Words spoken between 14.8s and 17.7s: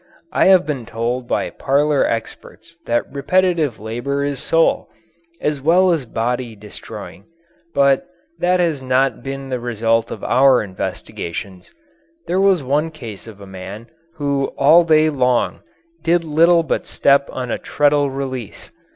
day long did little but step on a